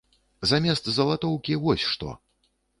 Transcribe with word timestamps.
Замест 0.51 0.89
залатоўкі 0.95 1.61
вось 1.69 1.87
што! 1.93 2.19